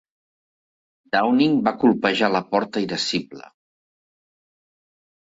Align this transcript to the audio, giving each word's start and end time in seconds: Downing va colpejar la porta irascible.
Downing 1.17 1.59
va 1.69 1.75
colpejar 1.85 2.31
la 2.39 2.43
porta 2.57 2.85
irascible. 2.89 3.49